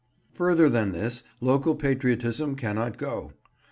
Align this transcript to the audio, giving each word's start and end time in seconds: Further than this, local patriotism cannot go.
Further 0.33 0.67
than 0.67 0.93
this, 0.93 1.21
local 1.41 1.75
patriotism 1.75 2.55
cannot 2.55 2.97
go. 2.97 3.33